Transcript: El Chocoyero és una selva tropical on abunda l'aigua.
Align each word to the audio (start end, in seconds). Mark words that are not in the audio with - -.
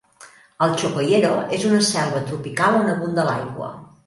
El 0.67 0.71
Chocoyero 0.83 1.33
és 1.59 1.67
una 1.73 1.83
selva 1.91 2.23
tropical 2.31 2.79
on 2.81 2.91
abunda 2.97 3.29
l'aigua. 3.31 3.71